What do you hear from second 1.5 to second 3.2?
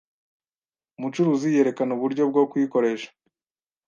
yerekanye uburyo bwo kuyikoresha.